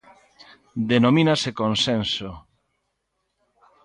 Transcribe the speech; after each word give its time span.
Denomínase 0.91 1.49
Consenso. 1.59 2.31